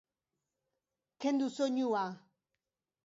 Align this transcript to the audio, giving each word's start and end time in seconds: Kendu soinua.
Kendu 1.21 1.47
soinua. 1.57 2.03